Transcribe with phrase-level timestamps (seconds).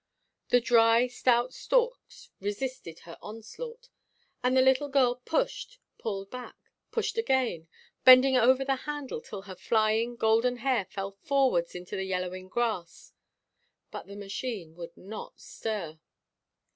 [0.49, 3.89] The dry, stout stalks resisted her onslaught,
[4.43, 6.55] and the little girl pushed, pulled back,
[6.89, 7.67] pushed again,
[8.03, 13.13] bending over the handle till her flying, golden hair fell forward into the yellowing grass,
[13.91, 15.99] but the machine would not stir.